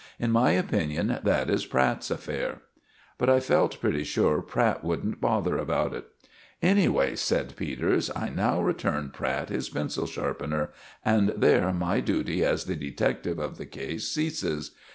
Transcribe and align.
In 0.17 0.31
my 0.31 0.53
opinion 0.53 1.19
that 1.25 1.47
is 1.47 1.67
Pratt's 1.67 2.09
affair." 2.09 2.61
But 3.19 3.29
I 3.29 3.39
felt 3.39 3.79
pretty 3.79 4.03
sure 4.03 4.41
Pratt 4.41 4.83
wouldn't 4.83 5.21
bother 5.21 5.57
about 5.59 5.93
it. 5.93 6.07
"Anyway," 6.59 7.15
said 7.15 7.55
Peters, 7.55 8.09
"I 8.15 8.29
now 8.29 8.63
return 8.63 9.11
Pratt 9.13 9.49
his 9.49 9.69
pencil 9.69 10.07
sharpener, 10.07 10.71
and 11.05 11.29
there 11.37 11.71
my 11.71 11.99
duty 11.99 12.43
as 12.43 12.65
the 12.65 12.75
detective 12.75 13.37
of 13.37 13.59
the 13.59 13.67
case 13.67 14.07
ceases. 14.09 14.71